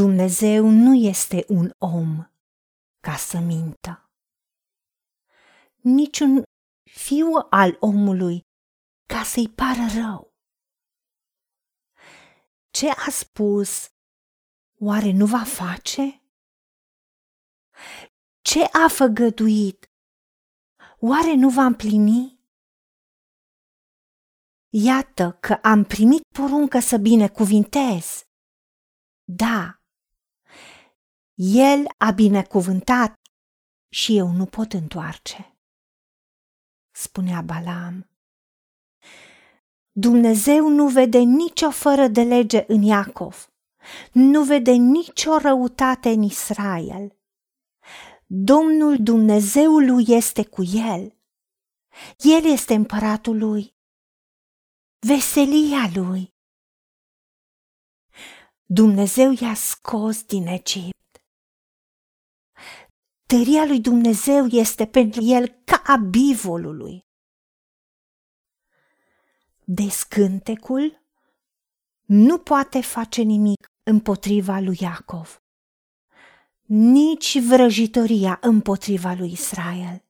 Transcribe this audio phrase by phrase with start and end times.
[0.00, 2.30] Dumnezeu nu este un om
[3.00, 4.10] ca să mintă.
[5.76, 6.42] Niciun
[6.90, 8.40] fiu al omului
[9.08, 10.34] ca să-i pară rău.
[12.70, 13.88] Ce a spus,
[14.78, 16.22] oare nu va face?
[18.40, 19.90] Ce a făgăduit,
[20.98, 22.40] oare nu va împlini?
[24.68, 28.24] Iată că am primit poruncă să binecuvintez.
[29.24, 29.75] Da,
[31.38, 33.20] el a binecuvântat
[33.88, 35.58] și eu nu pot întoarce,
[36.90, 38.10] spunea Balaam.
[39.92, 43.52] Dumnezeu nu vede nicio fără de lege în Iacov,
[44.12, 47.16] nu vede nicio răutate în Israel.
[48.26, 51.16] Domnul Dumnezeul lui este cu el.
[52.18, 53.74] El este împăratul lui.
[54.98, 56.34] Veselia lui.
[58.64, 60.94] Dumnezeu i-a scos din Egipt.
[63.26, 67.04] Tăria lui Dumnezeu este pentru el ca a bivolului.
[69.64, 71.04] Descântecul
[72.04, 75.42] nu poate face nimic împotriva lui Iacov,
[76.66, 80.04] nici vrăjitoria împotriva lui Israel.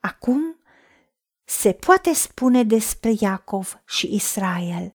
[0.00, 0.58] Acum
[1.44, 4.96] se poate spune despre Iacov și Israel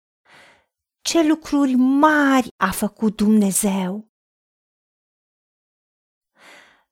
[1.04, 4.08] ce lucruri mari a făcut Dumnezeu.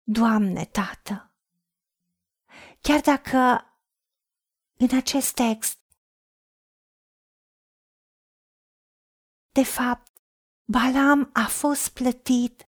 [0.02, 1.34] Doamne, Tată,
[2.80, 3.38] chiar dacă
[4.76, 5.80] în acest text,
[9.52, 10.10] de fapt,
[10.64, 12.68] Balam a fost plătit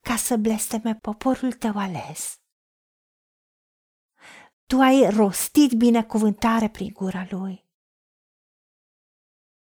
[0.00, 2.40] ca să blesteme poporul tău ales.
[4.66, 7.64] Tu ai rostit binecuvântare prin gura lui.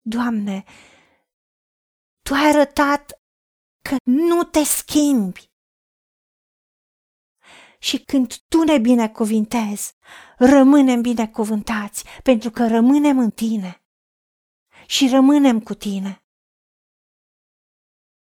[0.01, 0.65] Doamne,
[2.23, 3.23] Tu ai arătat
[3.83, 5.48] că nu te schimbi
[7.79, 9.95] și când Tu ne binecuvintezi,
[10.39, 13.83] rămânem binecuvântați pentru că rămânem în Tine
[14.87, 16.23] și rămânem cu Tine.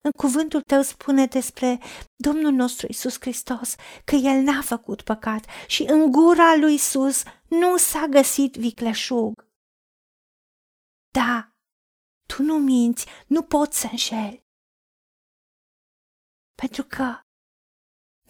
[0.00, 1.78] În cuvântul tău spune despre
[2.16, 3.74] Domnul nostru Isus Hristos
[4.04, 9.32] că El n-a făcut păcat și în gura lui Isus nu s-a găsit vicleșug.
[11.10, 11.52] Da,
[12.26, 14.46] tu nu minți, nu poți să înșeli.
[16.54, 17.20] Pentru că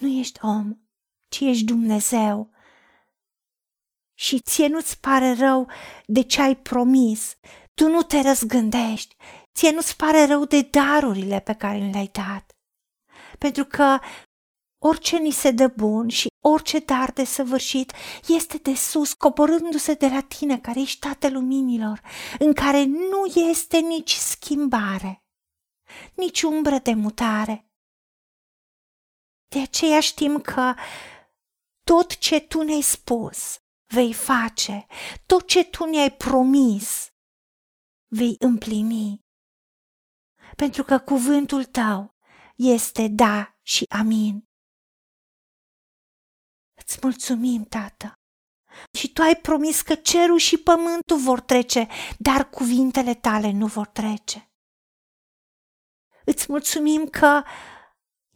[0.00, 0.83] nu ești om,
[1.34, 2.50] ci ești Dumnezeu.
[4.14, 5.70] Și ție nu-ți pare rău
[6.06, 7.36] de ce ai promis,
[7.74, 9.16] tu nu te răzgândești,
[9.54, 12.52] ție nu-ți pare rău de darurile pe care le-ai dat.
[13.38, 13.98] Pentru că
[14.82, 17.92] orice ni se dă bun și orice dar de săvârșit
[18.26, 22.00] este de sus, coborându-se de la tine, care ești Tatăl Luminilor,
[22.38, 25.22] în care nu este nici schimbare,
[26.14, 27.68] nici umbră de mutare.
[29.48, 30.74] De aceea știm că
[31.84, 34.86] tot ce tu ne-ai spus vei face,
[35.26, 37.08] tot ce tu ne-ai promis
[38.06, 39.20] vei împlini.
[40.56, 42.14] Pentru că cuvântul tău
[42.56, 44.44] este da și amin.
[46.74, 48.12] Îți mulțumim, Tată.
[48.98, 53.86] Și tu ai promis că cerul și pământul vor trece, dar cuvintele tale nu vor
[53.86, 54.52] trece.
[56.24, 57.42] Îți mulțumim că,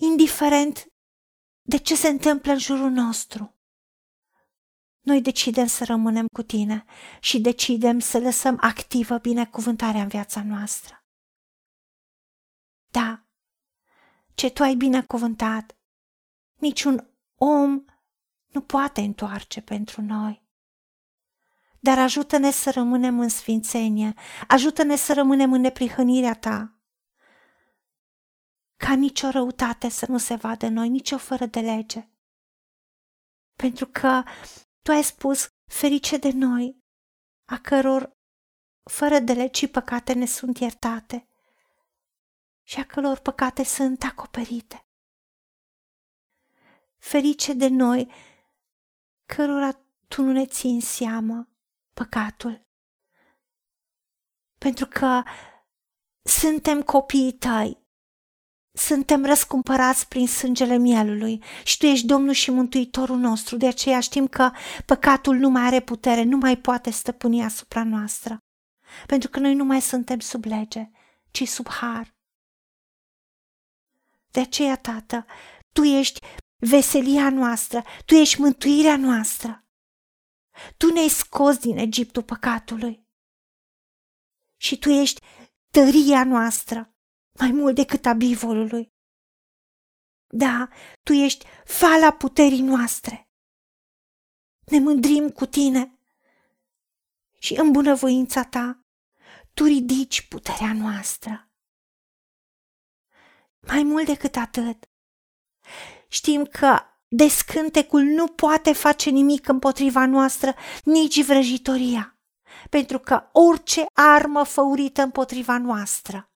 [0.00, 0.87] indiferent
[1.68, 3.54] de ce se întâmplă în jurul nostru.
[5.00, 6.84] Noi decidem să rămânem cu tine
[7.20, 11.04] și decidem să lăsăm activă binecuvântarea în viața noastră.
[12.90, 13.24] Da,
[14.34, 15.76] ce tu ai binecuvântat,
[16.54, 17.84] niciun om
[18.46, 20.46] nu poate întoarce pentru noi.
[21.80, 24.14] Dar ajută-ne să rămânem în sfințenie,
[24.48, 26.77] ajută-ne să rămânem în neprihănirea ta,
[28.78, 32.08] ca nicio răutate să nu se vadă în noi, nicio fără de lege.
[33.56, 34.22] Pentru că
[34.82, 36.84] tu ai spus, ferice de noi,
[37.44, 38.16] a căror
[38.90, 41.28] fără de legi și păcate ne sunt iertate
[42.62, 44.86] și a căror păcate sunt acoperite.
[46.96, 48.12] Ferice de noi,
[49.26, 49.72] cărora
[50.08, 51.48] tu nu ne ții în seamă
[51.94, 52.66] păcatul,
[54.58, 55.22] pentru că
[56.22, 57.87] suntem copiii tăi
[58.72, 64.26] suntem răscumpărați prin sângele mielului și Tu ești Domnul și Mântuitorul nostru, de aceea știm
[64.26, 64.50] că
[64.86, 68.38] păcatul nu mai are putere, nu mai poate stăpâni asupra noastră,
[69.06, 70.90] pentru că noi nu mai suntem sub lege,
[71.30, 72.16] ci sub har.
[74.30, 75.26] De aceea, Tată,
[75.72, 76.20] Tu ești
[76.56, 79.62] veselia noastră, Tu ești mântuirea noastră.
[80.76, 83.06] Tu ne-ai scos din Egiptul păcatului
[84.60, 85.20] și Tu ești
[85.70, 86.97] tăria noastră
[87.38, 88.92] mai mult decât a bivolului.
[90.26, 90.68] Da,
[91.02, 93.30] tu ești fala puterii noastre.
[94.66, 95.98] Ne mândrim cu tine
[97.38, 98.82] și în bunăvoința ta
[99.54, 101.50] tu ridici puterea noastră.
[103.66, 104.88] Mai mult decât atât,
[106.08, 112.18] știm că descântecul nu poate face nimic împotriva noastră, nici vrăjitoria,
[112.70, 116.27] pentru că orice armă făurită împotriva noastră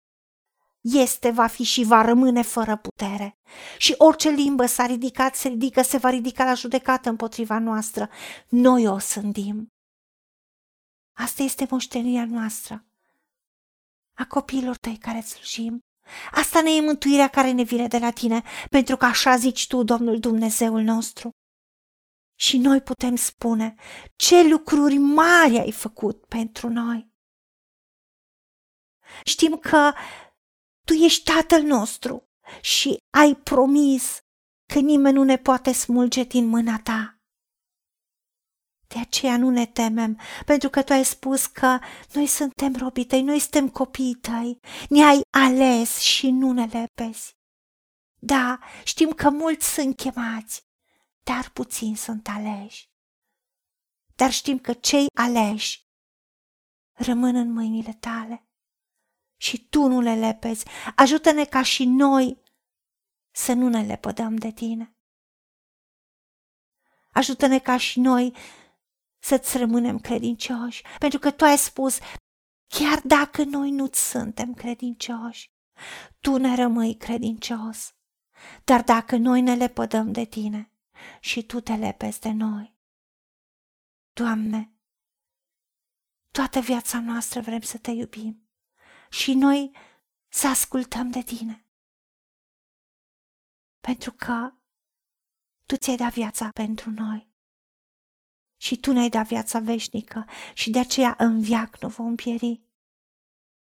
[0.83, 3.39] este, va fi și va rămâne fără putere.
[3.79, 8.09] Și orice limbă s-a ridicat, se ridică, se va ridica la judecată împotriva noastră.
[8.49, 9.67] Noi o sândim.
[11.17, 12.87] Asta este moștenirea noastră,
[14.15, 15.81] a copiilor tăi care slujim.
[16.31, 19.83] Asta ne e mântuirea care ne vine de la tine, pentru că așa zici tu,
[19.83, 21.31] Domnul Dumnezeul nostru.
[22.39, 23.75] Și noi putem spune
[24.17, 27.11] ce lucruri mari ai făcut pentru noi.
[29.25, 29.93] Știm că
[30.93, 32.29] tu ești Tatăl nostru
[32.61, 34.19] și ai promis
[34.73, 37.17] că nimeni nu ne poate smulge din mâna ta.
[38.87, 41.79] De aceea nu ne temem, pentru că tu ai spus că
[42.13, 44.59] noi suntem robii tăi, noi suntem copiii tăi,
[44.89, 47.37] ne-ai ales și nu ne lepezi.
[48.19, 50.63] Da, știm că mulți sunt chemați,
[51.23, 52.91] dar puțini sunt aleși.
[54.15, 55.81] Dar știm că cei aleși
[56.93, 58.47] rămân în mâinile tale
[59.43, 60.67] și tu nu le lepezi.
[60.97, 62.43] Ajută-ne ca și noi
[63.31, 64.97] să nu ne lepădăm de tine.
[67.13, 68.37] Ajută-ne ca și noi
[69.19, 71.99] să-ți rămânem credincioși, pentru că tu ai spus,
[72.67, 75.51] chiar dacă noi nu suntem credincioși,
[76.21, 77.95] tu ne rămâi credincios.
[78.65, 80.73] Dar dacă noi ne lepădăm de tine
[81.21, 82.77] și tu te lepezi de noi,
[84.13, 84.73] Doamne,
[86.31, 88.42] toată viața noastră vrem să te iubim
[89.13, 89.77] și noi
[90.29, 91.67] să ascultăm de tine.
[93.81, 94.53] Pentru că
[95.67, 97.31] tu ți-ai dat viața pentru noi
[98.57, 102.63] și tu ne-ai dat viața veșnică și de aceea în viac nu vom pieri.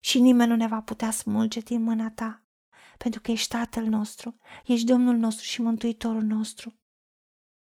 [0.01, 2.45] Și nimeni nu ne va putea smulge din mâna ta,
[2.99, 6.81] pentru că ești Tatăl nostru, ești Domnul nostru și Mântuitorul nostru.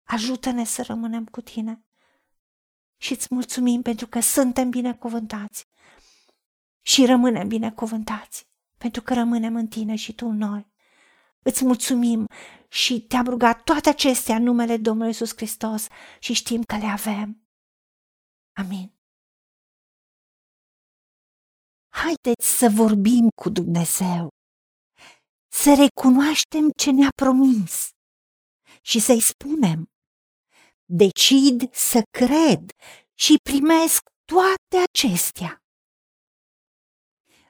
[0.03, 1.85] Ajută-ne să rămânem cu tine
[2.97, 5.69] și îți mulțumim pentru că suntem binecuvântați
[6.87, 8.49] și rămânem binecuvântați,
[8.79, 10.67] pentru că rămânem în tine și tu în noi.
[11.43, 12.27] Îți mulțumim
[12.69, 15.87] și te-am rugat toate acestea în numele Domnului Iisus Hristos
[16.19, 17.49] și știm că le avem.
[18.53, 18.95] Amin.
[21.89, 24.29] Haideți să vorbim cu Dumnezeu,
[25.53, 27.89] să recunoaștem ce ne-a promis
[28.83, 29.85] și să-i spunem,
[30.85, 32.71] decid să cred
[33.15, 35.66] și primesc toate acestea.